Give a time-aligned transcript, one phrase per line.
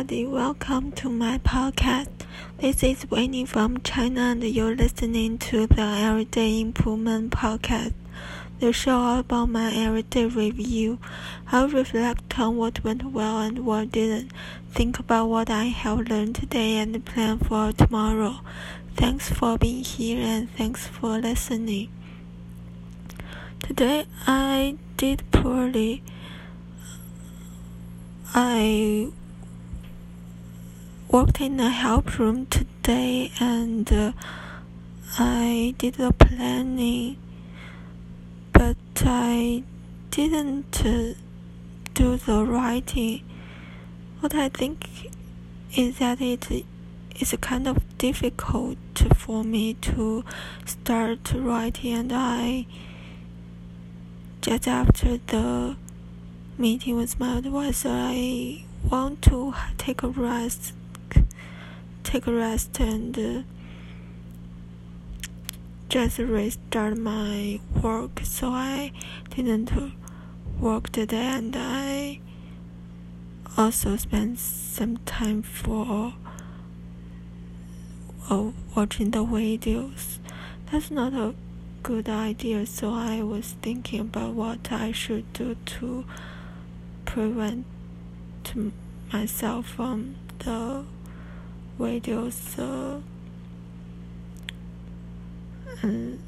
[0.00, 0.26] everybody.
[0.26, 2.08] Welcome to my podcast.
[2.56, 7.92] This is Winnie from China, and you're listening to the Everyday Improvement Podcast,
[8.60, 10.98] the show about my everyday review.
[11.52, 14.32] I'll reflect on what went well and what didn't,
[14.72, 18.40] think about what I have learned today, and plan for tomorrow.
[18.96, 21.90] Thanks for being here, and thanks for listening.
[23.62, 26.02] Today I did poorly.
[28.34, 29.10] I
[31.10, 34.12] worked in a help room today and uh,
[35.18, 37.16] I did the planning,
[38.52, 39.64] but I
[40.12, 41.14] didn't uh,
[41.94, 43.22] do the writing.
[44.20, 45.10] What I think
[45.76, 46.64] is that it
[47.18, 48.78] is kind of difficult
[49.16, 50.24] for me to
[50.64, 52.66] start writing, and I
[54.42, 55.74] just after the
[56.56, 60.72] meeting with my advisor, I want to take a rest
[62.10, 63.42] take a rest and uh,
[65.88, 68.20] just restart my work.
[68.24, 68.90] So I
[69.36, 69.70] didn't
[70.58, 72.18] work today, and I
[73.56, 76.14] also spent some time for
[78.28, 80.18] uh, watching the videos.
[80.72, 81.36] That's not a
[81.84, 82.66] good idea.
[82.66, 86.04] So I was thinking about what I should do to
[87.04, 87.66] prevent
[89.12, 90.84] myself from the
[92.58, 93.00] uh,
[95.82, 96.22] and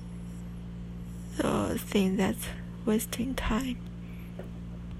[1.36, 2.46] the thing that's
[2.86, 3.76] wasting time.